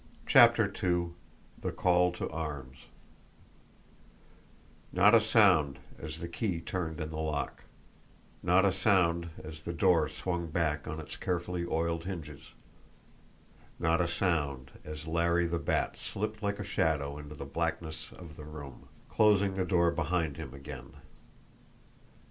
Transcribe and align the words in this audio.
CHAPTER 0.25 0.65
II 0.81 1.09
THE 1.59 1.71
CALL 1.71 2.11
TO 2.11 2.27
ARMS 2.31 2.85
Not 4.91 5.13
a 5.13 5.21
sound 5.21 5.77
as 5.99 6.17
the 6.21 6.27
key 6.27 6.59
turned 6.59 6.99
in 6.99 7.11
the 7.11 7.19
lock; 7.19 7.65
not 8.41 8.65
a 8.65 8.71
sound 8.71 9.29
as 9.43 9.61
the 9.61 9.73
door 9.73 10.09
swung 10.09 10.47
back 10.49 10.87
on 10.87 10.99
its 10.99 11.15
carefully 11.15 11.67
oiled 11.69 12.05
hinges; 12.05 12.49
not 13.77 14.01
a 14.01 14.07
sound 14.07 14.71
as 14.83 15.05
Larry 15.05 15.45
the 15.45 15.59
Bat 15.59 15.97
slipped 15.97 16.41
like 16.41 16.57
a 16.57 16.63
shadow 16.63 17.19
into 17.19 17.35
the 17.35 17.45
blackness 17.45 18.11
of 18.11 18.37
the 18.37 18.45
room, 18.45 18.87
closing 19.07 19.53
the 19.53 19.65
door 19.65 19.91
behind 19.91 20.35
him 20.35 20.51
again. 20.55 20.93